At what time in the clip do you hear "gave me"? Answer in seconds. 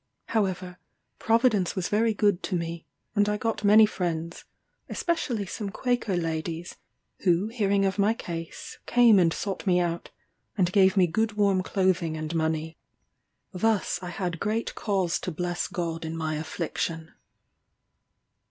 10.73-11.05